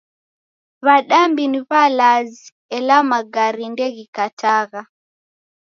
[0.85, 2.45] W'adambi ni w'alazi,
[2.77, 4.81] ela magari ndeghikatagha